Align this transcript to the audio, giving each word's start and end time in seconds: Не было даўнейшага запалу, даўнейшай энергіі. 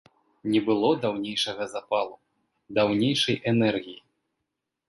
Не 0.51 0.61
было 0.69 0.89
даўнейшага 1.03 1.67
запалу, 1.75 2.15
даўнейшай 2.79 3.39
энергіі. 3.53 3.99